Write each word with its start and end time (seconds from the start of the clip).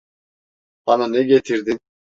Bana 0.87 1.07
ne 1.07 1.23
getirdin? 1.23 1.79